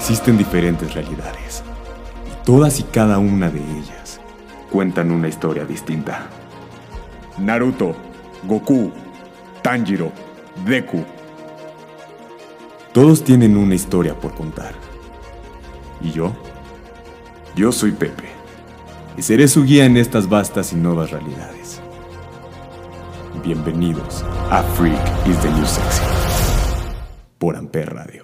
[0.00, 1.62] Existen diferentes realidades
[2.26, 4.18] y todas y cada una de ellas
[4.72, 6.26] cuentan una historia distinta.
[7.36, 7.94] Naruto,
[8.44, 8.90] Goku,
[9.62, 10.10] Tanjiro,
[10.64, 11.04] Deku.
[12.94, 14.72] Todos tienen una historia por contar.
[16.00, 16.32] ¿Y yo?
[17.54, 18.24] Yo soy Pepe
[19.18, 21.82] y seré su guía en estas vastas y nuevas realidades.
[23.44, 26.02] Bienvenidos a Freak is the New Sexy
[27.38, 28.19] por Amper Radio.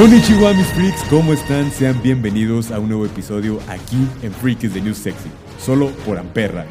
[0.00, 1.70] Konnichiwa mis freaks, ¿cómo están?
[1.70, 6.16] Sean bienvenidos a un nuevo episodio aquí en Freak is the New Sexy, solo por
[6.16, 6.64] Amperra.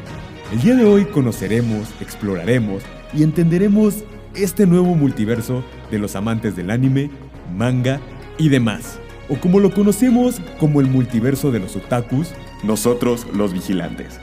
[0.52, 2.82] El día de hoy conoceremos, exploraremos
[3.14, 4.02] y entenderemos
[4.34, 5.62] este nuevo multiverso
[5.92, 7.08] de los amantes del anime,
[7.56, 8.00] manga
[8.36, 8.98] y demás,
[9.28, 12.32] o como lo conocemos como el multiverso de los otakus,
[12.64, 14.18] nosotros los vigilantes.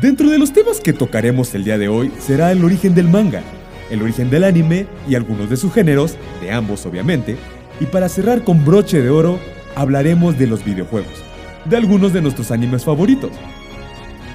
[0.00, 3.42] Dentro de los temas que tocaremos el día de hoy será el origen del manga,
[3.90, 7.36] el origen del anime y algunos de sus géneros, de ambos obviamente,
[7.80, 9.38] y para cerrar con broche de oro,
[9.74, 11.22] hablaremos de los videojuegos,
[11.64, 13.30] de algunos de nuestros animes favoritos.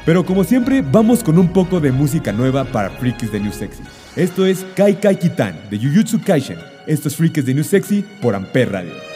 [0.06, 3.84] Pero como siempre, vamos con un poco de música nueva para Freaks de New Sexy.
[4.16, 6.58] Esto es Kai Kai Kitan de Jujutsu Kaisen.
[6.88, 9.11] Esto es Freaks de New Sexy por Amper Radio.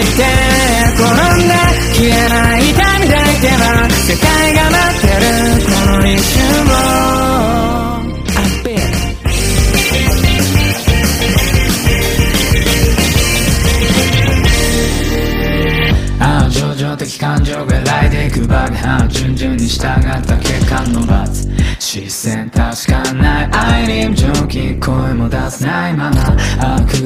[0.00, 0.29] me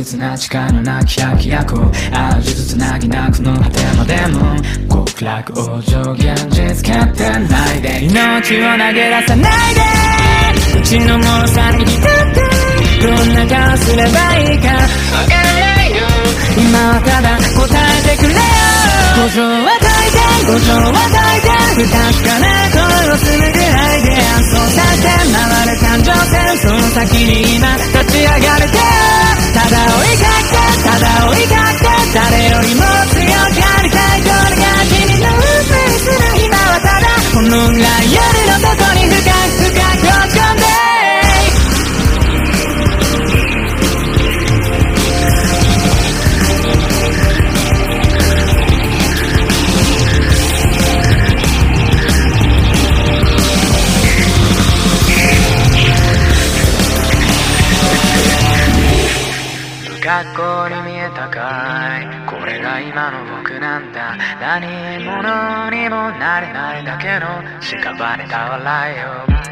[0.04, 12.40] あ屈な誓いのなき百役をあ術つなぎなくの果てまでも極楽往生現実決定ないで命を投げ出さないでうちのもさに浸って
[13.00, 14.80] どんな顔すればいいかわ
[15.24, 15.96] からないよ
[16.58, 17.64] 今はただ答
[17.98, 19.83] えてくれよ
[20.46, 25.40] 五条は大いて不確かな声をするぐらいで演奏させ回
[25.72, 28.76] る感情線その先に今立ち上がれて
[29.56, 39.63] ただ追いかけただ追いかけ誰よりも強くありたいこれが君の運命する今はただこの暗い夜のとこに深く
[61.24, 62.26] に見えたかい。
[62.26, 64.16] これが今の僕なんだ。
[64.40, 69.44] 何者にもなれないだけの屍た笑いを。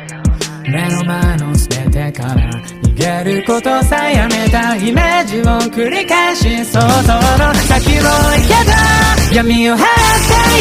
[0.64, 2.34] 目の前の全ててから
[2.82, 9.34] 逃げることさえやめたイメージを繰り返し想像の先を行けた。
[9.34, 9.84] 闇を払って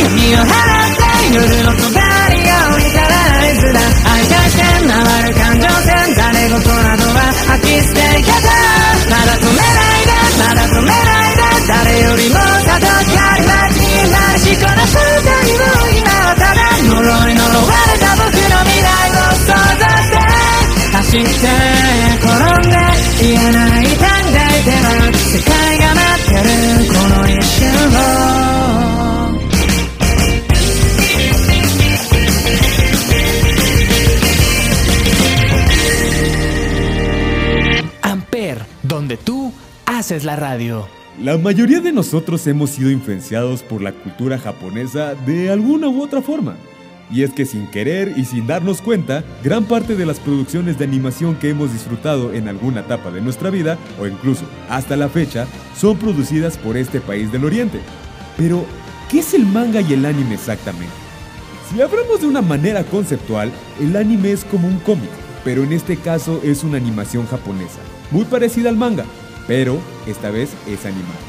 [0.03, 3.79] 闇を払って夜の隣が降りたら合図だ。
[4.11, 6.01] 愛対して回る感情線。
[6.15, 8.31] 誰事などは吐き捨て方
[9.09, 9.90] まだ止めない。
[10.85, 17.35] でまだ止めないで誰よりもたどきある街になるしこの正体を今はただ呪い。
[17.35, 20.17] 呪われた僕の未来を想像して
[20.91, 21.29] 走って
[22.19, 22.77] 転んで
[23.21, 26.49] 言えない短大ても世界が待ってる。
[26.91, 27.59] この一瞬
[28.87, 28.90] を。
[40.11, 40.89] Haces la radio.
[41.23, 46.21] La mayoría de nosotros hemos sido influenciados por la cultura japonesa de alguna u otra
[46.21, 46.57] forma.
[47.09, 50.83] Y es que sin querer y sin darnos cuenta, gran parte de las producciones de
[50.83, 55.47] animación que hemos disfrutado en alguna etapa de nuestra vida, o incluso hasta la fecha,
[55.77, 57.79] son producidas por este país del Oriente.
[58.35, 58.65] Pero,
[59.09, 60.93] ¿qué es el manga y el anime exactamente?
[61.69, 63.49] Si hablamos de una manera conceptual,
[63.79, 65.09] el anime es como un cómic,
[65.45, 67.79] pero en este caso es una animación japonesa,
[68.11, 69.05] muy parecida al manga,
[69.47, 71.19] pero esta vez es animado.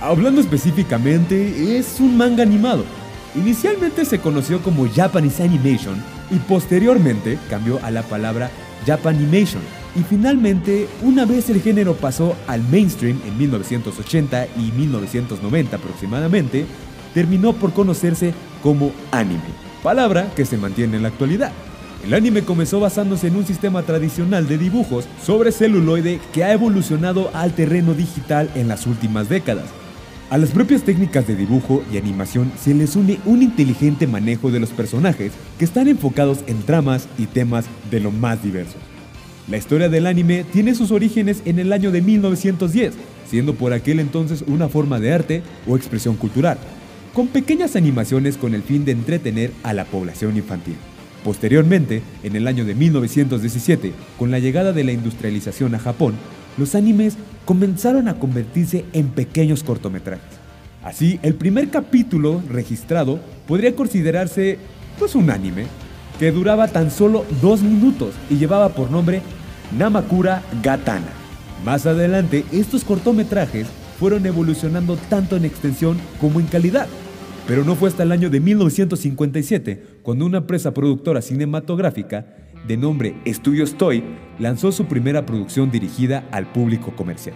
[0.00, 2.84] Hablando específicamente, es un manga animado.
[3.34, 8.50] Inicialmente se conoció como Japanese Animation y posteriormente cambió a la palabra
[8.86, 9.62] Japanimation.
[9.94, 16.66] Y finalmente, una vez el género pasó al mainstream en 1980 y 1990 aproximadamente,
[17.14, 19.40] terminó por conocerse como anime,
[19.82, 21.52] palabra que se mantiene en la actualidad.
[22.04, 27.30] El anime comenzó basándose en un sistema tradicional de dibujos sobre celuloide que ha evolucionado
[27.32, 29.66] al terreno digital en las últimas décadas.
[30.28, 34.58] A las propias técnicas de dibujo y animación se les une un inteligente manejo de
[34.58, 38.80] los personajes que están enfocados en tramas y temas de lo más diversos.
[39.48, 42.94] La historia del anime tiene sus orígenes en el año de 1910,
[43.30, 46.58] siendo por aquel entonces una forma de arte o expresión cultural,
[47.14, 50.76] con pequeñas animaciones con el fin de entretener a la población infantil.
[51.24, 56.14] Posteriormente, en el año de 1917, con la llegada de la industrialización a Japón,
[56.58, 60.42] los animes comenzaron a convertirse en pequeños cortometrajes.
[60.82, 64.58] Así, el primer capítulo registrado podría considerarse
[64.98, 65.66] pues un anime
[66.18, 69.22] que duraba tan solo dos minutos y llevaba por nombre
[69.76, 71.12] Namakura Gatana.
[71.64, 73.68] Más adelante, estos cortometrajes
[73.98, 76.88] fueron evolucionando tanto en extensión como en calidad.
[77.46, 82.26] Pero no fue hasta el año de 1957 cuando una empresa productora cinematográfica
[82.66, 84.04] de nombre Estudios Toy
[84.38, 87.34] lanzó su primera producción dirigida al público comercial,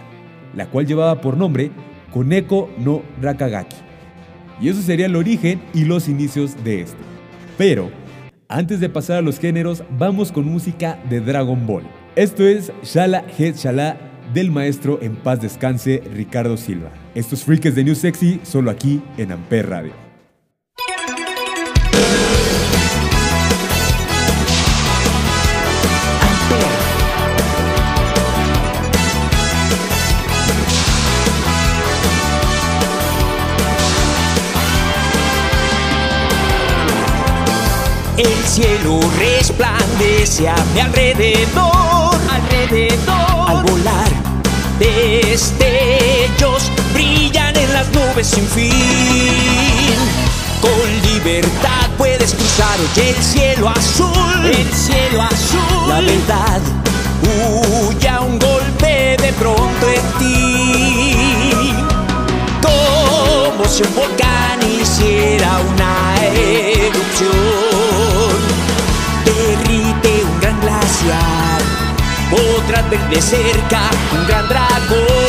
[0.55, 1.71] la cual llevaba por nombre
[2.13, 3.77] Koneko no Rakagaki.
[4.61, 6.97] Y eso sería el origen y los inicios de este.
[7.59, 7.91] Pero,
[8.49, 11.83] antes de pasar a los géneros, vamos con música de Dragon Ball.
[12.15, 16.91] Esto es Shala He Shala del maestro en paz descanse Ricardo Silva.
[17.15, 20.07] Estos freaks de New Sexy solo aquí en Amper Radio.
[38.19, 41.76] El cielo resplandece a mi alrededor,
[42.67, 43.49] alrededor.
[43.49, 44.11] Al volar,
[44.79, 49.95] destellos brillan en las nubes sin fin.
[50.61, 55.89] Con libertad puedes cruzar hoy el cielo azul, el cielo azul.
[55.89, 56.61] La verdad
[57.23, 61.73] huye a un golpe de pronto en ti.
[62.63, 66.17] Como si un volcán hiciera una
[72.91, 75.26] Ver de cerca un gran dragón.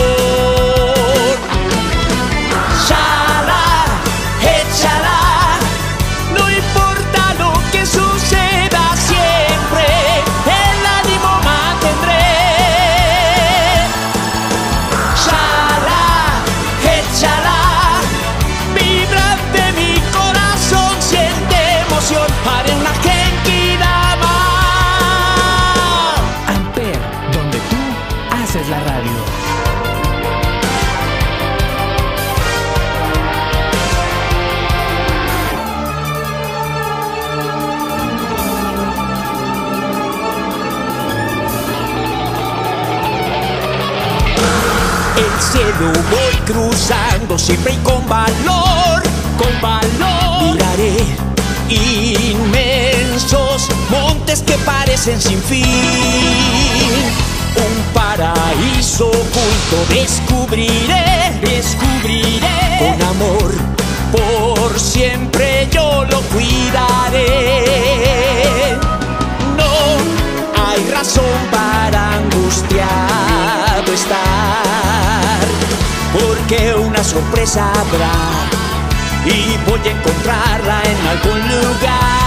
[54.67, 55.65] Parecen sin fin.
[57.55, 62.59] Un paraíso oculto descubriré, descubriré.
[62.77, 63.51] Con amor,
[64.11, 67.63] por siempre yo lo cuidaré.
[69.59, 69.73] No
[70.63, 75.47] hay razón para angustiado estar,
[76.13, 78.17] porque una sorpresa habrá
[79.25, 82.26] y voy a encontrarla en algún lugar.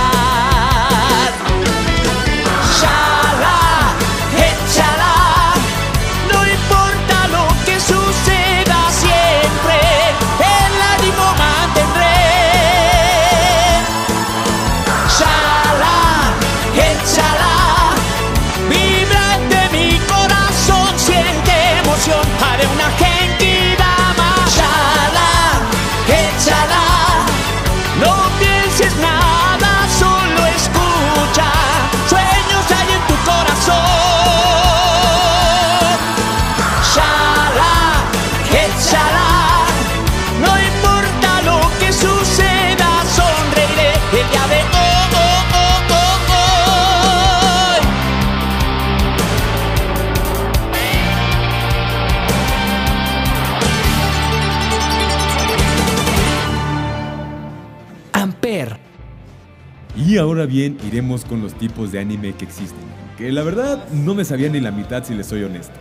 [60.46, 62.78] Bien, iremos con los tipos de anime que existen,
[63.16, 65.74] que la verdad no me sabía ni la mitad si les soy honesto.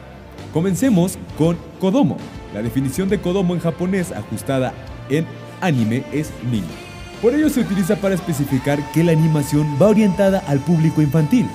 [0.53, 2.17] Comencemos con Kodomo.
[2.53, 4.73] La definición de Kodomo en japonés ajustada
[5.09, 5.25] en
[5.61, 6.89] anime es niño.
[7.21, 11.45] Por ello se utiliza para especificar que la animación va orientada al público infantil.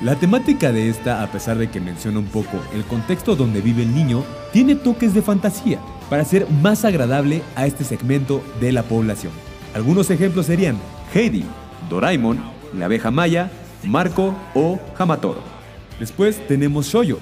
[0.00, 3.84] La temática de esta, a pesar de que menciona un poco el contexto donde vive
[3.84, 5.78] el niño, tiene toques de fantasía
[6.10, 9.32] para ser más agradable a este segmento de la población.
[9.74, 10.76] Algunos ejemplos serían
[11.14, 11.44] Heidi,
[11.88, 12.38] Doraemon,
[12.76, 13.50] La abeja maya,
[13.84, 15.42] Marco o Hamatoro.
[15.98, 17.18] Después tenemos Shoyo.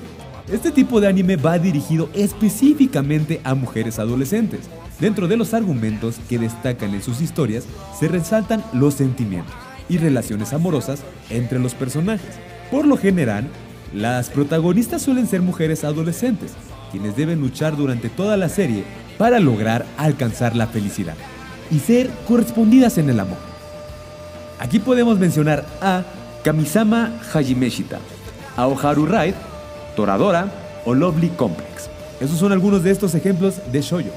[0.51, 4.69] Este tipo de anime va dirigido específicamente a mujeres adolescentes.
[4.99, 7.65] Dentro de los argumentos que destacan en sus historias
[7.99, 9.55] se resaltan los sentimientos
[9.89, 12.39] y relaciones amorosas entre los personajes.
[12.71, 13.49] Por lo general,
[13.95, 16.53] las protagonistas suelen ser mujeres adolescentes,
[16.91, 18.85] quienes deben luchar durante toda la serie
[19.19, 21.17] para lograr alcanzar la felicidad
[21.71, 23.50] y ser correspondidas en el amor.
[24.61, 26.03] Aquí podemos mencionar a
[26.45, 27.99] Kamisama Hajimeshita,
[28.59, 29.35] a Oharu Ride,
[29.97, 30.53] Toradora
[30.85, 31.89] o Lovely Complex.
[32.21, 34.11] Esos son algunos de estos ejemplos de shoyo.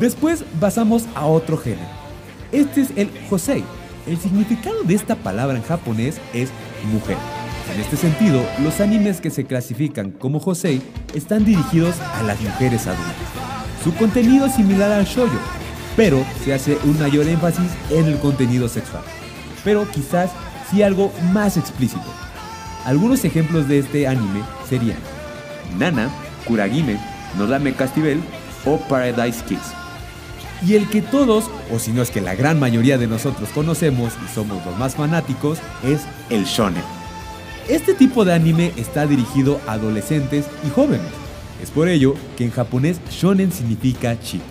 [0.00, 1.90] Después pasamos a otro género.
[2.52, 3.64] Este es el josei.
[4.06, 6.48] El significado de esta palabra en japonés es
[6.90, 7.18] mujer.
[7.74, 10.80] En este sentido, los animes que se clasifican como josei
[11.12, 13.14] están dirigidos a las mujeres adultas.
[13.84, 15.38] Su contenido es similar al shoyo,
[15.96, 19.02] pero se hace un mayor énfasis en el contenido sexual.
[19.66, 20.30] Pero quizás
[20.70, 22.04] sí algo más explícito.
[22.84, 24.96] Algunos ejemplos de este anime serían
[25.76, 26.08] Nana,
[26.46, 27.00] Kuragime,
[27.36, 28.22] Nodame Castabel
[28.64, 29.58] o Paradise Kiss.
[30.64, 34.12] Y el que todos, o si no es que la gran mayoría de nosotros conocemos
[34.24, 36.84] y somos los más fanáticos, es el shonen.
[37.68, 41.10] Este tipo de anime está dirigido a adolescentes y jóvenes.
[41.60, 44.44] Es por ello que en japonés shonen significa chico.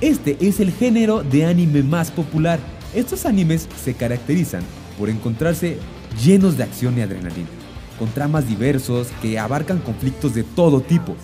[0.00, 2.58] Este es el género de anime más popular.
[2.94, 4.62] Estos animes se caracterizan
[4.98, 5.78] por encontrarse
[6.22, 7.48] llenos de acción y adrenalina,
[7.98, 11.16] con tramas diversos que abarcan conflictos de todo tipo,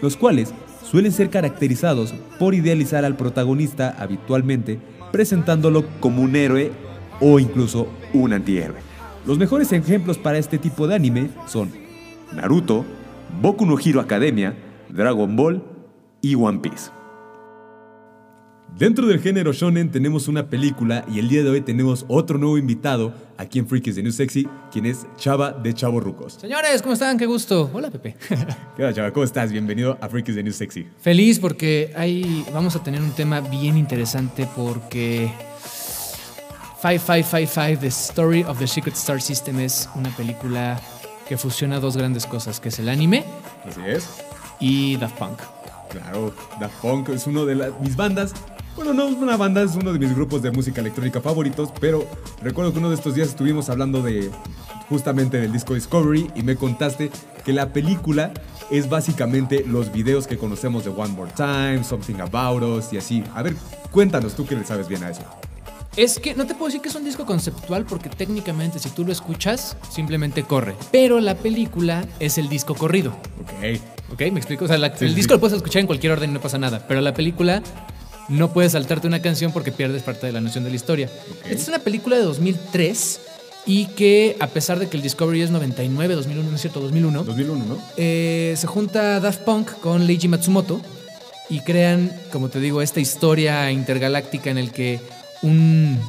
[0.00, 0.54] los cuales
[0.84, 4.78] suelen ser caracterizados por idealizar al protagonista habitualmente,
[5.10, 6.70] presentándolo como un héroe
[7.20, 8.78] o incluso un antihéroe.
[9.26, 11.70] Los mejores ejemplos para este tipo de anime son
[12.32, 12.84] Naruto,
[13.40, 14.56] Boku no Hero Academia,
[14.88, 15.64] Dragon Ball
[16.20, 17.01] y One Piece.
[18.78, 22.58] Dentro del género shonen tenemos una película y el día de hoy tenemos otro nuevo
[22.58, 26.34] invitado aquí en Freakies de New Sexy, quien es Chava de Chavo Rucos.
[26.40, 27.16] Señores, ¿cómo están?
[27.18, 27.70] Qué gusto.
[27.72, 28.16] Hola, Pepe.
[28.76, 29.12] ¿Qué onda, Chava?
[29.12, 29.52] ¿Cómo estás?
[29.52, 30.86] Bienvenido a Freakies de New Sexy.
[31.00, 35.30] Feliz porque ahí vamos a tener un tema bien interesante porque
[36.80, 40.80] 5555, The Story of the Secret Star System es una película
[41.28, 43.24] que fusiona dos grandes cosas, que es el anime
[43.64, 44.08] Así es.
[44.58, 45.38] y Daft Punk.
[45.90, 48.32] Claro, Daft Punk es uno de las, mis bandas.
[48.76, 52.06] Bueno, no es una banda, es uno de mis grupos de música electrónica favoritos, pero
[52.42, 54.30] recuerdo que uno de estos días estuvimos hablando de
[54.88, 57.10] justamente del disco Discovery y me contaste
[57.44, 58.32] que la película
[58.70, 63.22] es básicamente los videos que conocemos de One More Time, Something About Us y así.
[63.34, 63.54] A ver,
[63.90, 65.22] cuéntanos tú que le sabes bien a eso.
[65.94, 69.04] Es que no te puedo decir que es un disco conceptual porque técnicamente si tú
[69.04, 70.74] lo escuchas simplemente corre.
[70.90, 73.10] Pero la película es el disco corrido.
[73.42, 73.78] Ok.
[74.14, 74.20] ¿Ok?
[74.32, 74.64] ¿Me explico?
[74.64, 76.40] O sea, la- Sí, el sí, disco lo puedes escuchar en cualquier orden y no
[76.40, 76.86] pasa nada.
[76.88, 77.62] Pero la película
[78.28, 81.08] no puedes saltarte una canción porque pierdes parte de la noción de la historia.
[81.44, 83.20] Esta es una película de 2003
[83.66, 87.24] y que a pesar de que el Discovery es 99, 2001, no es cierto, 2001,
[87.24, 87.78] 2001, ¿no?
[87.96, 90.80] eh, se junta Daft Punk con Leiji Matsumoto
[91.48, 95.00] y crean, como te digo, esta historia intergaláctica en el que
[95.42, 96.00] un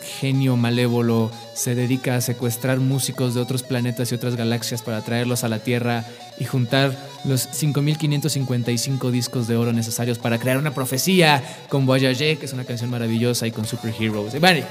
[0.00, 5.44] genio malévolo se dedica a secuestrar músicos de otros planetas y otras galaxias para traerlos
[5.44, 6.04] a la Tierra
[6.38, 12.46] y juntar los 5.555 discos de oro necesarios para crear una profecía con Voyager, que
[12.46, 14.34] es una canción maravillosa, y con Superheroes.
[14.34, 14.64] Y Vale,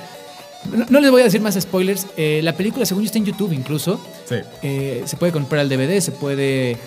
[0.76, 2.08] no, no les voy a decir más spoilers.
[2.18, 4.04] eh, la película, según yo, está en YouTube incluso.
[4.28, 4.36] Sí.
[4.64, 6.78] Eh, se puede comprar el DVD, se puede eh,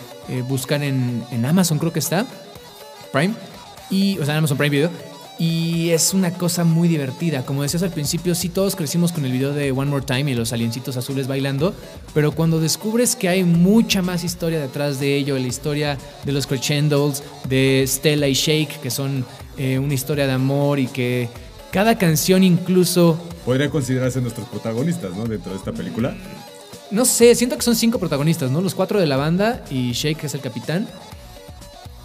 [0.49, 2.27] buscar en, en Amazon, creo que está.
[3.13, 3.35] Prime.
[3.91, 4.91] Y, o sea, en Amazon Prime Video.
[5.43, 7.45] Y es una cosa muy divertida.
[7.45, 10.35] Como decías al principio, sí, todos crecimos con el video de One More Time y
[10.37, 11.75] los aliencitos azules bailando.
[12.15, 16.47] Pero cuando descubres que hay mucha más historia detrás de ello, la historia de los
[16.47, 19.25] crescendos, de Stella y Shake, que son
[19.59, 21.29] eh, una historia de amor y que
[21.73, 25.25] cada canción incluso Podría considerarse nuestros protagonistas, ¿no?
[25.25, 26.15] Dentro de esta película.
[26.93, 28.61] No sé, siento que son cinco protagonistas, ¿no?
[28.61, 30.87] Los cuatro de la banda y Shake, que es el capitán.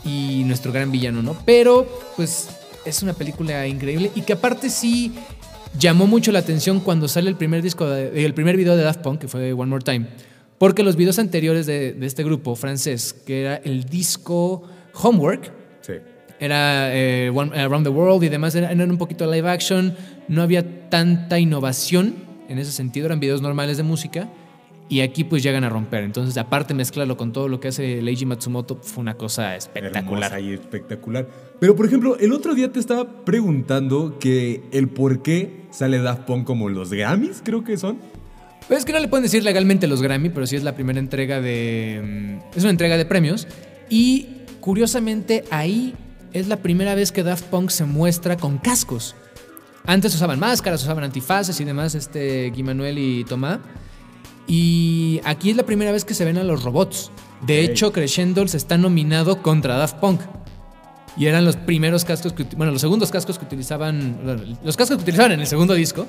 [0.04, 1.38] Y nuestro gran villano, ¿no?
[1.46, 2.48] Pero, pues,
[2.88, 5.14] es una película increíble y que aparte sí
[5.78, 9.02] llamó mucho la atención cuando sale el primer disco, de- el primer video de Daft
[9.02, 10.08] Punk, que fue One More Time.
[10.58, 14.64] Porque los videos anteriores de, de este grupo francés, que era el disco
[15.02, 15.52] Homework,
[15.82, 15.94] Sí.
[16.40, 19.96] Era eh, One- Around the World y demás, eran un poquito live action,
[20.28, 22.16] no había tanta innovación
[22.50, 24.28] en ese sentido, eran videos normales de música
[24.90, 26.04] y aquí pues llegan a romper.
[26.04, 30.32] Entonces, aparte mezclarlo con todo lo que hace Leiji Matsumoto, fue una cosa espectacular.
[30.32, 31.28] Hermosa y espectacular.
[31.60, 36.22] Pero por ejemplo, el otro día te estaba preguntando que el por qué sale Daft
[36.24, 37.98] Punk como los Grammys, creo que son.
[38.68, 41.00] Pues es que no le pueden decir legalmente los Grammy, pero sí es la primera
[41.00, 42.40] entrega de.
[42.54, 43.48] mm, Es una entrega de premios.
[43.90, 44.28] Y
[44.60, 45.96] curiosamente, ahí
[46.34, 49.16] es la primera vez que Daft Punk se muestra con cascos.
[49.86, 53.60] Antes usaban máscaras, usaban antifaces y demás, este Guy Manuel y Tomás.
[54.48, 57.10] Y aquí es la primera vez que se ven a los robots.
[57.46, 60.22] De hecho, Crescendo se está nominado contra Daft Punk.
[61.18, 64.20] Y eran los primeros cascos que, bueno, los segundos cascos que utilizaban,
[64.64, 66.06] los cascos que utilizaban en el segundo disco.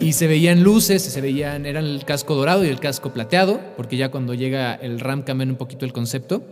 [0.00, 3.96] Y se veían luces, se veían, eran el casco dorado y el casco plateado, porque
[3.98, 6.42] ya cuando llega el RAM cambian un poquito el concepto.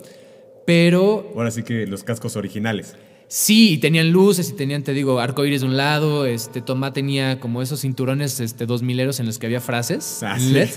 [0.66, 2.95] Pero Ahora sí que los cascos originales.
[3.26, 6.26] sí, y tenían luces y tenían, te digo, arcoíris de un lado.
[6.26, 10.23] Este, Tomá tenía como esos cinturones este, dos mileros en los que había frases.
[10.23, 10.52] Ah, en sí.
[10.52, 10.68] LED.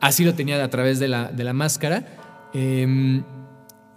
[0.00, 2.50] Así lo tenía a través de la, de la máscara.
[2.54, 3.22] Em,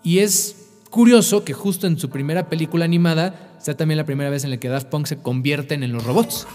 [0.04, 4.44] y es curioso que justo en su primera película animada sea también la primera vez
[4.44, 6.48] en la que Daft Punk se convierten en los robots.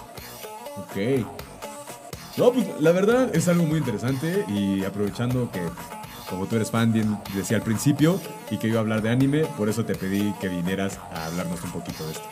[0.76, 1.26] Ok.
[2.37, 5.61] No, pues la verdad es algo muy interesante y aprovechando que
[6.33, 8.18] como tú eres fan, bien decía al principio,
[8.50, 11.62] y que iba a hablar de anime, por eso te pedí que vinieras a hablarnos
[11.62, 12.24] un poquito de esto.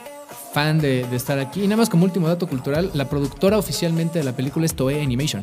[0.55, 1.62] Fan de, de estar aquí.
[1.62, 5.03] Y nada más como último dato cultural, la productora oficialmente de la película es Toei
[5.03, 5.42] Animation.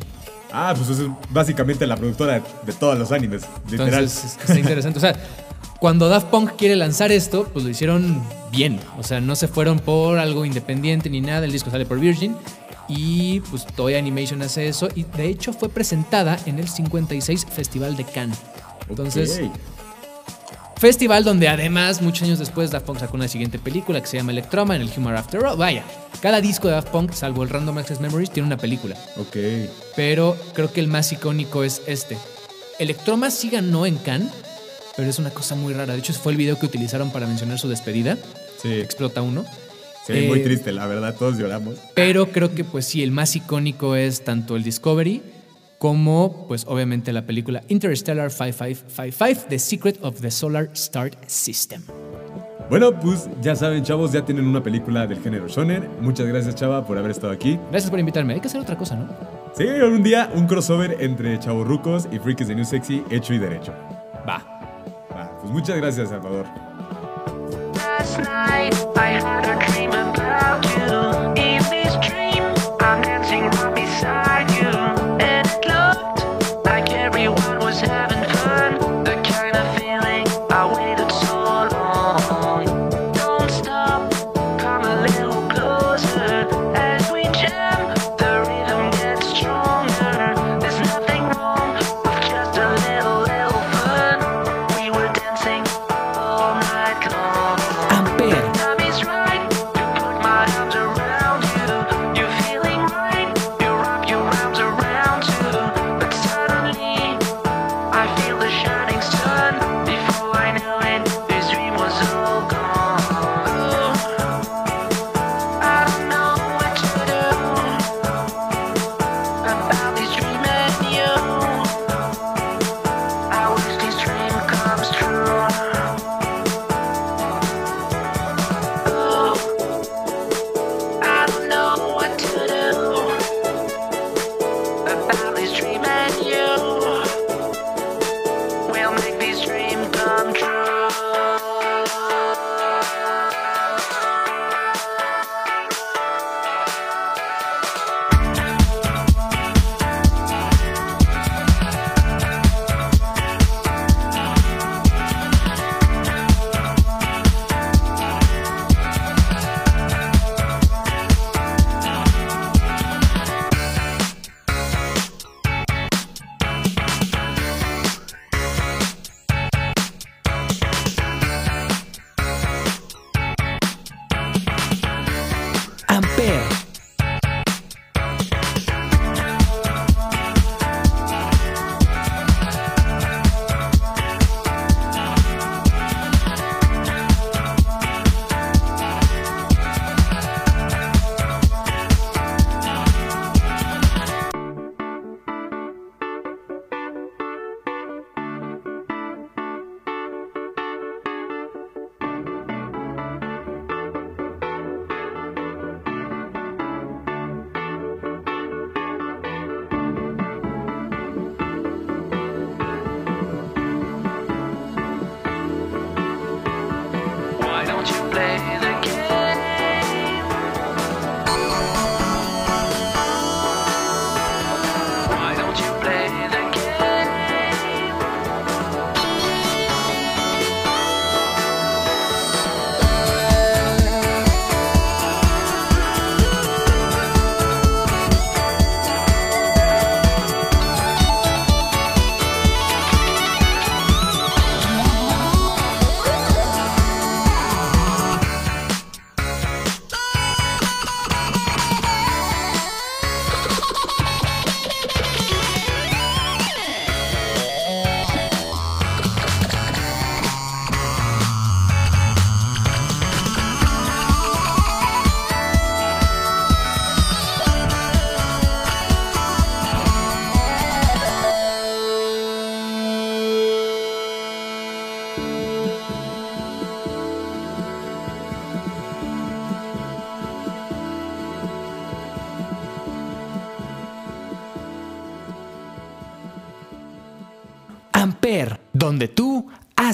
[0.52, 3.94] Ah, pues eso es básicamente la productora de todos los animes, literal.
[4.04, 4.98] Entonces es- está interesante.
[4.98, 5.14] O sea,
[5.78, 8.80] cuando Daft Punk quiere lanzar esto, pues lo hicieron bien.
[8.98, 11.44] O sea, no se fueron por algo independiente ni nada.
[11.44, 12.34] El disco sale por Virgin.
[12.88, 14.88] Y pues Toei Animation hace eso.
[14.94, 18.38] Y de hecho fue presentada en el 56 Festival de Cannes.
[18.88, 19.40] Entonces.
[20.78, 24.32] Festival donde además, muchos años después, Daft Punk sacó una siguiente película que se llama
[24.32, 25.56] Electroma en el Humor After All.
[25.56, 25.84] Vaya,
[26.20, 28.96] cada disco de Daft Punk, salvo el Random Access Memories, tiene una película.
[29.16, 29.36] Ok.
[29.96, 32.16] Pero creo que el más icónico es este.
[32.78, 34.30] Electroma sí ganó en Cannes,
[34.96, 35.94] pero es una cosa muy rara.
[35.94, 38.16] De hecho, fue el video que utilizaron para mencionar su despedida.
[38.62, 38.72] Sí.
[38.80, 39.44] Explota uno.
[40.06, 41.74] Sí, muy Eh, triste, la verdad, todos lloramos.
[41.94, 45.22] Pero creo que pues sí, el más icónico es tanto el Discovery
[45.78, 51.82] como pues obviamente la película Interstellar 5555, The Secret of the Solar Star System.
[52.68, 55.88] Bueno, pues ya saben, chavos, ya tienen una película del género shonen.
[56.02, 57.58] Muchas gracias, chava, por haber estado aquí.
[57.70, 58.34] Gracias por invitarme.
[58.34, 59.08] Hay que hacer otra cosa, ¿no?
[59.54, 63.72] Sí, un día un crossover entre chavorrucos y freaks de New Sexy hecho y derecho.
[64.28, 64.44] Va.
[65.10, 66.46] Va, pues muchas gracias, Salvador.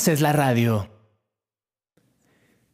[0.04, 0.86] Haces la radio.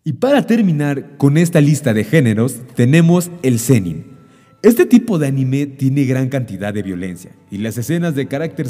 [0.02, 4.16] Y para terminar con esta lista de géneros, tenemos el Zenin.
[4.64, 8.66] Este tipo de anime tiene gran cantidad de violencia y las escenas de carácter,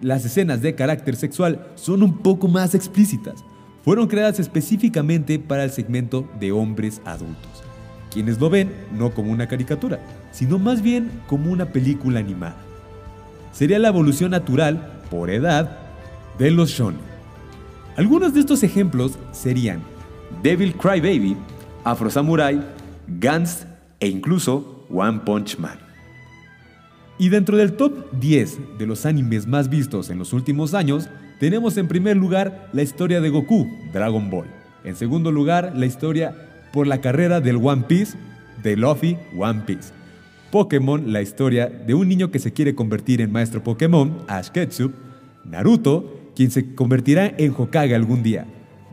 [0.00, 3.44] las escenas de carácter sexual son un poco más explícitas.
[3.82, 7.64] Fueron creadas específicamente para el segmento de hombres adultos,
[8.12, 9.98] quienes lo ven no como una caricatura,
[10.30, 12.58] sino más bien como una película animada.
[13.50, 15.78] Sería la evolución natural, por edad,
[16.38, 17.15] de los shonen.
[17.96, 19.80] Algunos de estos ejemplos serían
[20.42, 21.34] Devil Cry Baby,
[21.82, 22.60] Afro Samurai,
[23.08, 23.66] Guns
[24.00, 25.78] e incluso One Punch Man.
[27.18, 31.08] Y dentro del top 10 de los animes más vistos en los últimos años,
[31.40, 34.46] tenemos en primer lugar la historia de Goku, Dragon Ball.
[34.84, 36.36] En segundo lugar, la historia
[36.74, 38.18] por la carrera del One Piece,
[38.62, 39.94] de Luffy, One Piece.
[40.50, 44.92] Pokémon, la historia de un niño que se quiere convertir en maestro Pokémon, Ash Ketchum.
[45.44, 48.46] Naruto, quien se convertirá en Hokage algún día.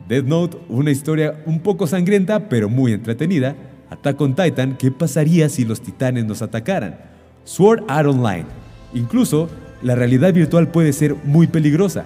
[0.07, 3.55] Death Note, una historia un poco sangrienta pero muy entretenida.
[3.89, 6.97] Attack on Titan, ¿qué pasaría si los titanes nos atacaran?
[7.43, 8.45] Sword Art Online,
[8.93, 9.49] incluso
[9.81, 12.05] la realidad virtual puede ser muy peligrosa.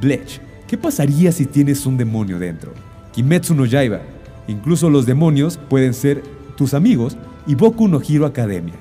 [0.00, 2.72] Bleach, ¿qué pasaría si tienes un demonio dentro?
[3.12, 4.00] Kimetsu no Yaiba,
[4.48, 6.22] incluso los demonios pueden ser
[6.56, 7.16] tus amigos
[7.46, 8.74] y Boku no Hero Academia.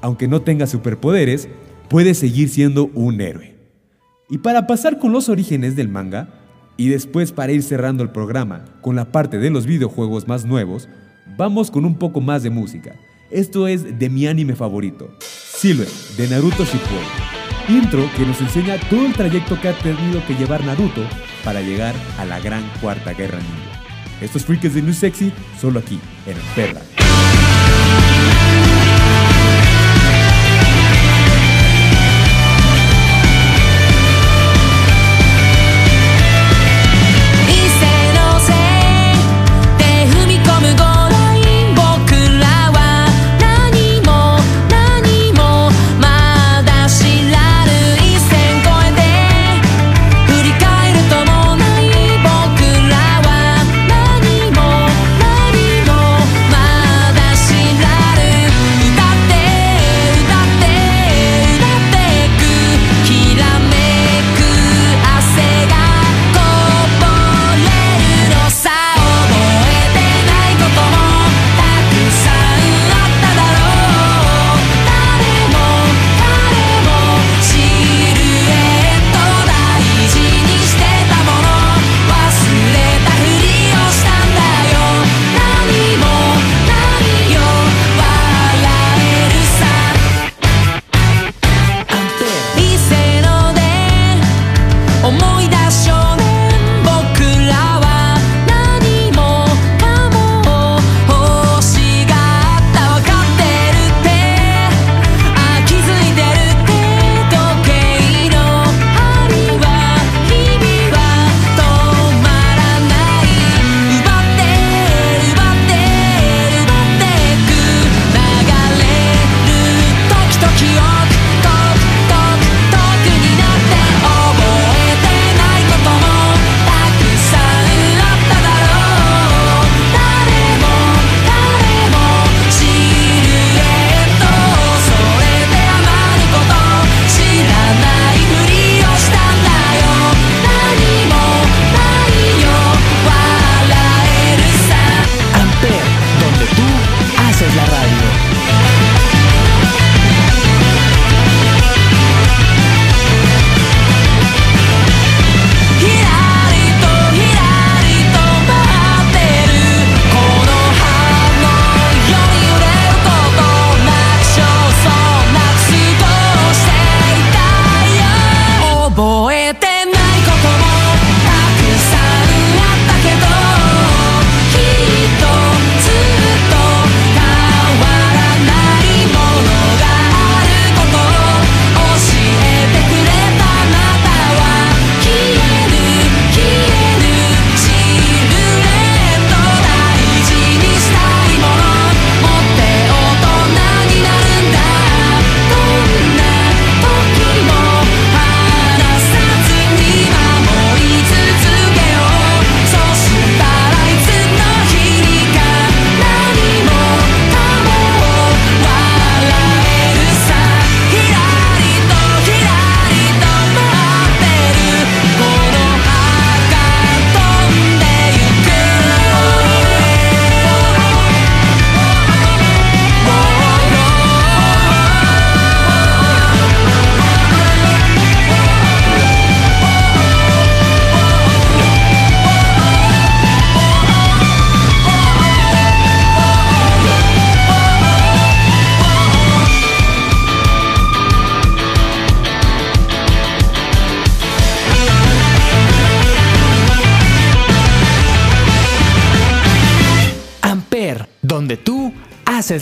[0.00, 1.48] Aunque no tenga superpoderes,
[1.88, 3.55] puedes seguir siendo un héroe.
[4.28, 6.28] Y para pasar con los orígenes del manga,
[6.76, 10.88] y después para ir cerrando el programa con la parte de los videojuegos más nuevos,
[11.38, 12.96] vamos con un poco más de música.
[13.30, 17.06] Esto es de mi anime favorito, Silver, de Naruto Shippuden.
[17.68, 21.02] Intro que nos enseña todo el trayecto que ha tenido que llevar Naruto
[21.44, 23.82] para llegar a la gran cuarta guerra ninja.
[24.20, 26.80] Estos freaks de New Sexy solo aquí, en Perla.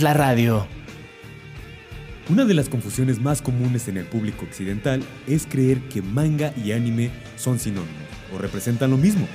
[0.05, 0.67] La radio.
[2.29, 6.73] Una de las confusiones más comunes en el público occidental es creer que manga y
[6.73, 7.89] anime son sinónimos
[8.35, 9.27] o representan lo mismo.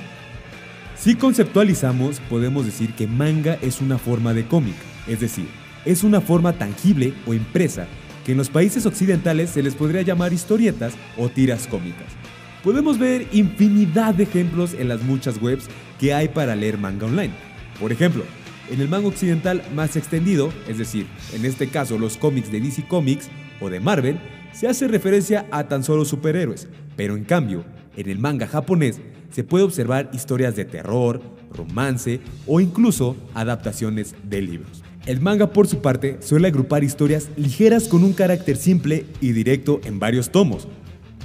[0.96, 4.76] Si conceptualizamos, podemos decir que manga es una forma de cómic,
[5.08, 5.48] es decir,
[5.84, 7.88] es una forma tangible o impresa
[8.24, 12.06] que en los países occidentales se les podría llamar historietas o tiras cómicas.
[12.62, 15.66] Podemos ver infinidad de ejemplos en las muchas webs
[15.98, 17.34] que hay para leer manga online.
[17.80, 18.22] Por ejemplo,
[18.70, 22.86] en el manga occidental más extendido, es decir, en este caso los cómics de DC
[22.86, 23.28] Comics
[23.60, 24.18] o de Marvel,
[24.52, 27.64] se hace referencia a tan solo superhéroes, pero en cambio,
[27.96, 31.20] en el manga japonés se puede observar historias de terror,
[31.52, 34.82] romance o incluso adaptaciones de libros.
[35.06, 39.80] El manga, por su parte, suele agrupar historias ligeras con un carácter simple y directo
[39.84, 40.68] en varios tomos,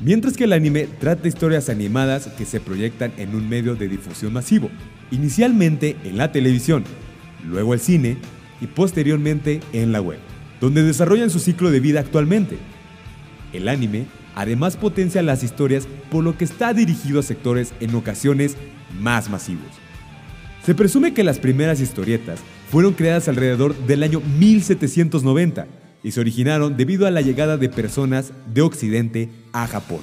[0.02, 4.34] mientras que el anime trata historias animadas que se proyectan en un medio de difusión
[4.34, 4.70] masivo,
[5.12, 6.84] inicialmente en la televisión,
[7.46, 8.18] luego el cine
[8.62, 10.20] y posteriormente en la web,
[10.62, 12.58] donde desarrollan su ciclo de vida actualmente.
[13.54, 14.06] El anime
[14.36, 18.58] además potencia las historias por lo que está dirigido a sectores en ocasiones
[19.00, 19.68] más masivos.
[20.66, 22.40] Se presume que las primeras historietas
[22.72, 25.68] fueron creadas alrededor del año 1790
[26.04, 30.02] y se originaron debido a la llegada de personas de Occidente a Japón.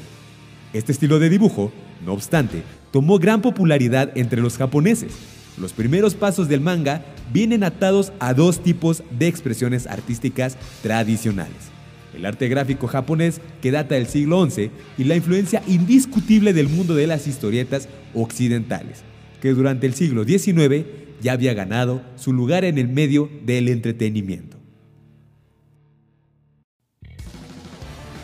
[0.73, 1.73] Este estilo de dibujo,
[2.05, 5.13] no obstante, tomó gran popularidad entre los japoneses.
[5.59, 11.71] Los primeros pasos del manga vienen atados a dos tipos de expresiones artísticas tradicionales.
[12.15, 16.95] El arte gráfico japonés, que data del siglo XI, y la influencia indiscutible del mundo
[16.95, 19.03] de las historietas occidentales,
[19.41, 20.85] que durante el siglo XIX
[21.23, 24.59] ya había ganado su lugar en el medio del entretenimiento.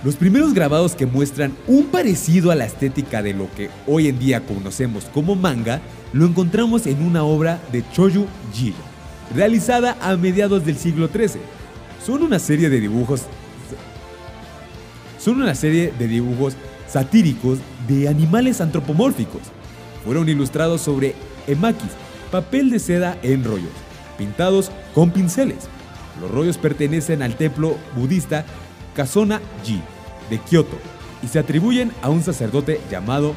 [0.04, 4.18] Los primeros grabados que muestran un parecido a la estética de lo que hoy en
[4.18, 5.80] día conocemos como manga,
[6.12, 8.74] lo encontramos en una obra de Choyu Ji,
[9.34, 11.40] realizada a mediados del siglo XIII.
[12.04, 13.22] Son una serie de dibujos
[15.18, 16.54] son una serie de dibujos
[16.88, 19.42] satíricos de animales antropomórficos.
[20.04, 21.14] Fueron ilustrados sobre
[21.46, 21.90] emakis,
[22.30, 23.72] papel de seda en rollos,
[24.16, 25.68] pintados con pinceles.
[26.20, 28.46] Los rollos pertenecen al templo budista
[28.94, 29.82] Kasona-ji
[30.30, 30.78] de Kioto
[31.22, 33.34] y se atribuyen a un sacerdote llamado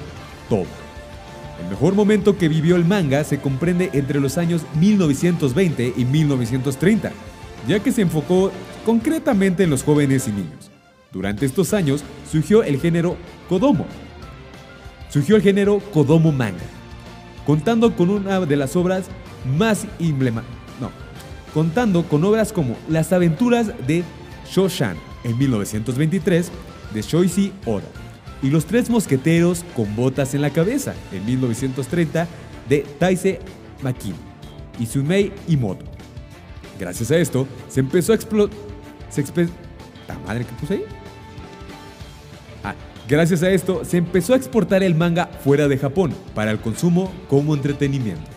[0.49, 0.80] Toba.
[1.61, 7.11] El mejor momento que vivió el manga se comprende entre los años 1920 y 1930,
[7.67, 8.51] ya que se enfocó
[8.83, 10.71] concretamente en los jóvenes y niños.
[11.13, 13.15] Durante estos años surgió el género
[13.47, 13.85] Kodomo.
[15.09, 16.63] Surgió el género Kodomo manga,
[17.45, 19.05] contando con una de las obras
[19.57, 20.57] más emblemáticas.
[20.79, 20.89] No,
[21.53, 24.03] contando con obras como Las aventuras de
[24.49, 26.51] Shoshan en 1923
[26.91, 28.10] de Shoichi Oda
[28.41, 32.27] y Los tres mosqueteros con botas en la cabeza en 1930
[32.67, 33.39] de Taise
[33.83, 34.17] Makino
[34.79, 35.85] y Sumei Imoto.
[36.79, 38.57] Gracias a esto se empezó a explotar.
[40.07, 40.83] ¿La madre que puse ahí?
[42.63, 42.73] Ah,
[43.07, 47.11] gracias a esto se empezó a exportar el manga fuera de Japón para el consumo
[47.29, 48.29] como entretenimiento.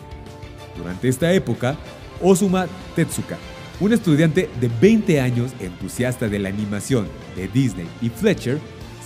[0.77, 1.77] Durante esta época,
[2.21, 3.37] Osuma Tetsuka,
[3.79, 8.59] un estudiante de 20 años entusiasta de la animación de Disney y Fletcher,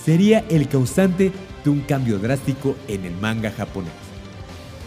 [0.04, 1.32] sería el causante
[1.64, 3.92] de un cambio drástico en el manga japonés.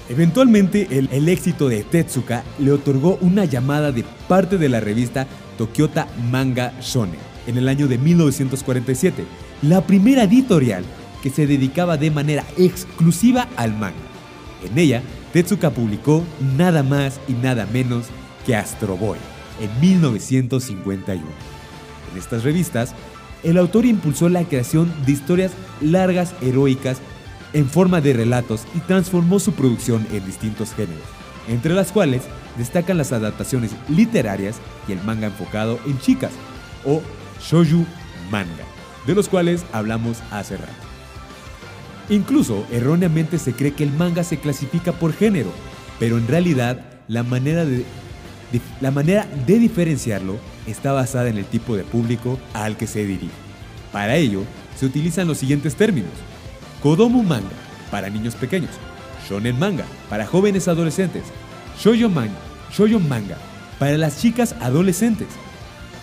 [0.10, 6.08] Eventualmente, el, éxito de Tetsuka le otorgó una llamada de parte de la revista Tokyota
[6.30, 9.23] Manga Shonen en el año de 1947,
[9.62, 10.84] la primera editorial
[11.21, 13.95] que se dedicaba de manera exclusiva al manga.
[14.65, 16.23] En ella, Tetsuka publicó
[16.58, 18.08] nada más y nada menos
[18.45, 19.17] que Astro Boy
[19.62, 21.23] en 1951.
[22.12, 22.93] En estas revistas,
[23.43, 25.51] el autor impulsó la creación de historias
[25.82, 26.97] largas heroicas
[27.53, 31.03] en forma de relatos y transformó su producción en distintos géneros,
[31.47, 32.23] entre las cuales
[32.58, 36.32] destacan las adaptaciones literarias y el manga enfocado en chicas,
[36.86, 37.01] o
[37.41, 37.86] shouju
[38.32, 38.63] manga,
[39.06, 40.71] de los cuales hablamos hace rato.
[42.10, 45.51] Incluso erróneamente se cree que el manga se clasifica por género,
[45.99, 47.86] pero en realidad la manera de, de,
[48.82, 50.38] la manera de diferenciarlo
[50.68, 53.34] está basada en el tipo de público al que se dirige.
[53.92, 54.44] Para ello,
[54.76, 56.12] se utilizan los siguientes términos.
[56.82, 57.48] Kodomo manga,
[57.92, 58.72] para niños pequeños.
[59.30, 61.24] Shonen manga, para jóvenes adolescentes.
[61.80, 62.38] Shoujo manga,
[62.72, 63.38] shoujo manga,
[63.80, 65.28] para las chicas adolescentes.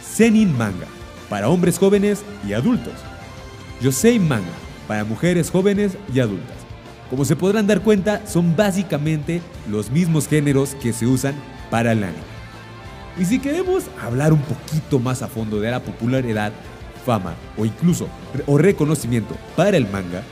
[0.02, 0.86] Senin manga,
[1.28, 2.94] para hombres jóvenes y adultos.
[3.80, 4.52] Yosei manga,
[4.86, 6.56] para mujeres jóvenes y adultas.
[7.10, 11.34] Como se podrán dar cuenta, son básicamente los mismos géneros que se usan
[11.70, 12.29] para el anime.
[13.18, 16.52] Y si queremos hablar un poquito más a fondo de la popularidad,
[17.04, 18.08] fama o incluso
[18.46, 20.22] o reconocimiento para el manga,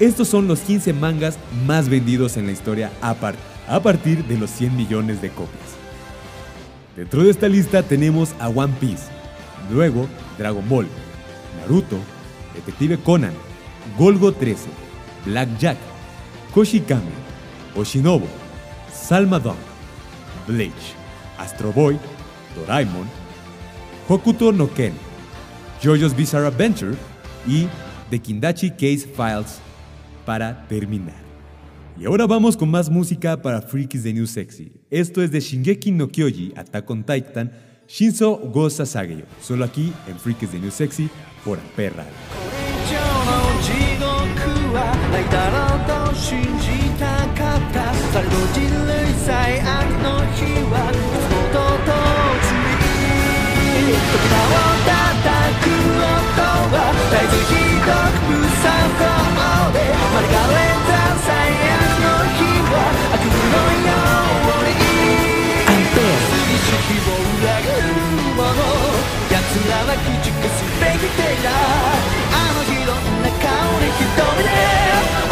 [0.00, 3.34] estos son los 15 mangas más vendidos en la historia a, par
[3.66, 5.76] a partir de los 100 millones de copias.
[6.96, 9.04] Dentro de esta lista tenemos a One Piece,
[9.70, 10.86] luego Dragon Ball,
[11.60, 11.96] Naruto,
[12.54, 13.32] Detective Conan,
[13.96, 14.68] Golgo 13,
[15.24, 15.78] Black Jack,
[17.76, 18.26] Oshinobu,
[18.92, 19.56] Salma Dunk,
[20.46, 20.72] Bleach,
[21.38, 21.98] Astro Boy,
[22.55, 23.07] Doraemon,
[24.07, 24.93] Hokuto no Ken,
[25.81, 26.95] JoJo's Bizarre Adventure
[27.47, 27.67] y
[28.09, 29.59] The Kindachi Case Files
[30.25, 31.21] para terminar.
[31.99, 34.71] Y ahora vamos con más música para Freakies de New Sexy.
[34.89, 37.51] Esto es de Shingeki no Kyoji, Attack on Titan,
[37.87, 39.25] Shinzo Go Sasageyo.
[39.41, 41.09] Solo aquí en Freakies de New Sexy
[41.45, 42.13] por Amper Radio.
[42.83, 43.31] 以上の
[43.61, 44.03] 地獄
[44.75, 44.77] は
[45.11, 46.67] ないだろうと信じ
[46.99, 49.67] たかったされど人類最悪
[50.03, 51.16] の日はいつもと同時
[53.88, 56.44] に扉を叩く音
[56.76, 57.56] は絶えずひ
[57.88, 62.84] どく無作法で免れた最悪の日は
[63.16, 63.96] 悪夢のよ
[64.44, 64.84] うに
[65.64, 67.96] アンペ意識を裏切る
[68.36, 68.60] もの
[69.32, 73.48] 奴らは駆逐すべき敵だあの日どんな顔
[73.80, 74.52] で瞳で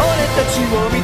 [0.00, 0.95] 俺たちを見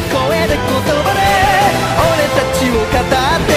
[0.00, 1.20] 声で言葉で
[1.96, 3.55] 俺たちを語って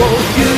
[0.00, 0.53] を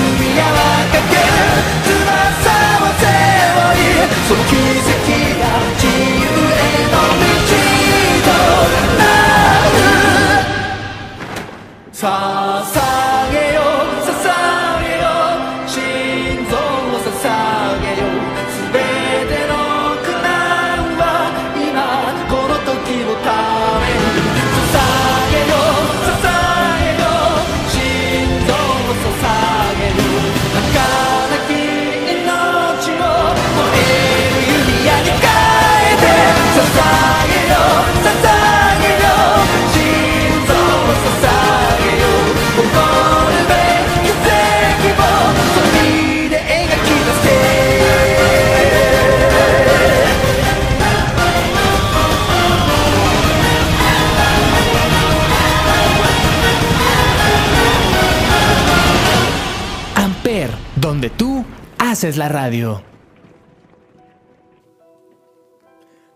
[62.07, 62.83] haces la radio.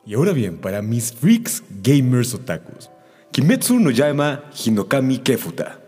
[0.06, 2.90] Y ahora bien, para mis freaks gamers otakus,
[3.32, 5.80] Kimetsu no Yama Hinokami Kefuta.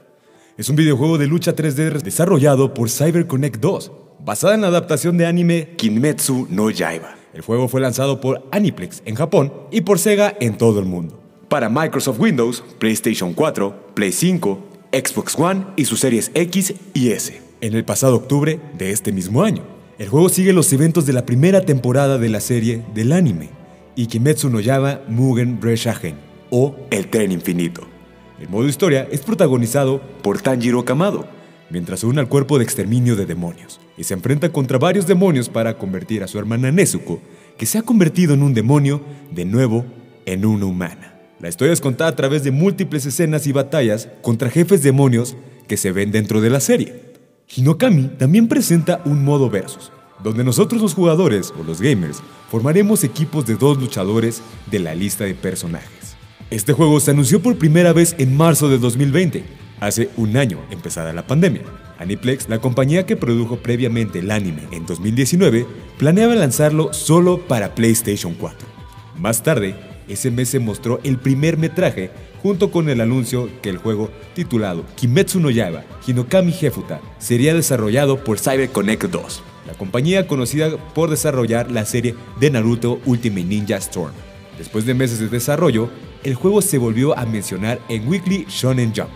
[0.57, 3.93] Es un videojuego de lucha 3D desarrollado por CyberConnect 2,
[4.25, 7.15] basada en la adaptación de anime Kimetsu no Yaiba.
[7.33, 11.21] El juego fue lanzado por Aniplex en Japón y por Sega en todo el mundo.
[11.49, 14.59] Para Microsoft Windows, PlayStation 4, Play 5,
[14.93, 17.41] Xbox One y sus series X y S.
[17.61, 19.72] En el pasado octubre de este mismo año.
[19.99, 23.51] El juego sigue los eventos de la primera temporada de la serie del anime,
[23.95, 26.17] y Kimetsu no Yaiba Mugen Reshagen,
[26.51, 27.83] o El Tren Infinito.
[28.41, 31.27] El modo historia es protagonizado por Tanjiro Kamado,
[31.69, 35.51] mientras se une al cuerpo de exterminio de demonios, y se enfrenta contra varios demonios
[35.51, 37.21] para convertir a su hermana Nezuko,
[37.59, 39.85] que se ha convertido en un demonio, de nuevo
[40.25, 41.21] en una humana.
[41.39, 45.37] La historia es contada a través de múltiples escenas y batallas contra jefes demonios
[45.69, 47.12] que se ven dentro de la serie.
[47.55, 49.93] Hinokami también presenta un modo versus,
[50.25, 54.41] donde nosotros los jugadores o los gamers formaremos equipos de dos luchadores
[54.71, 56.17] de la lista de personajes.
[56.49, 59.45] Este juego se anunció por primera vez en marzo de 2020,
[59.81, 61.63] hace un año empezada la pandemia.
[61.99, 65.67] Aniplex, la compañía que produjo previamente el anime en 2019,
[65.99, 68.67] planeaba lanzarlo solo para PlayStation 4.
[69.19, 69.77] Más tarde,
[70.09, 72.11] ese mes se mostró el primer metraje
[72.43, 78.23] junto con el anuncio que el juego titulado Kimetsu no Yaiba Hinokami Hefuta sería desarrollado
[78.25, 84.13] por CyberConnect 2, la compañía conocida por desarrollar la serie de Naruto Ultimate Ninja Storm.
[84.59, 85.89] Después de meses de desarrollo,
[86.25, 89.11] el juego se volvió a mencionar en Weekly Shonen Jump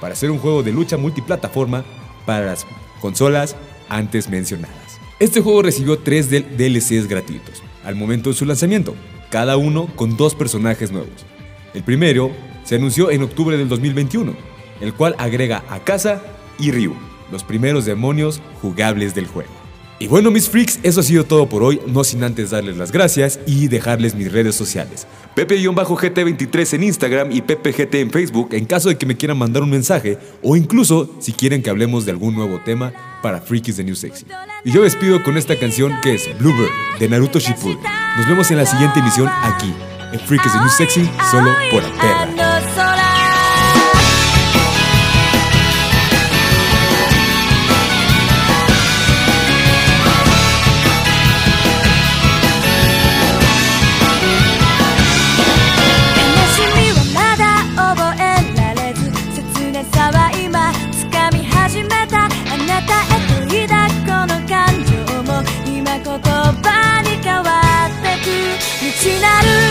[0.00, 1.84] para ser un juego de lucha multiplataforma
[2.26, 2.66] para las
[3.00, 3.56] consolas
[3.88, 4.98] antes mencionadas.
[5.18, 8.94] Este juego recibió tres DLCs gratuitos al momento de su lanzamiento,
[9.30, 11.26] cada uno con dos personajes nuevos.
[11.74, 12.30] El primero
[12.64, 14.34] se anunció en octubre del 2021,
[14.80, 16.22] el cual agrega a Kasa
[16.58, 16.94] y Ryu,
[17.30, 19.57] los primeros demonios jugables del juego.
[20.00, 22.92] Y bueno, mis freaks, eso ha sido todo por hoy, no sin antes darles las
[22.92, 25.08] gracias y dejarles mis redes sociales.
[25.34, 29.70] Pepe-GT23 en Instagram y PepeGT en Facebook en caso de que me quieran mandar un
[29.70, 32.92] mensaje o incluso si quieren que hablemos de algún nuevo tema
[33.22, 34.26] para Freakies de New Sexy.
[34.64, 36.70] Y yo despido con esta canción que es Bluebird
[37.00, 37.78] de Naruto Shippuden.
[38.16, 39.72] Nos vemos en la siguiente emisión aquí,
[40.12, 42.37] en Freakies de New Sexy, solo por Aperra.
[42.37, 42.37] あ
[69.20, 69.67] なる